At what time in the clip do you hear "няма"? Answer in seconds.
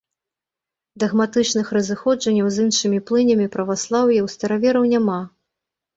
4.95-5.21